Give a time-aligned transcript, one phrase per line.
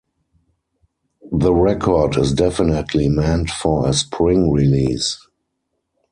[1.31, 5.27] The record is definitely meant for a spring release.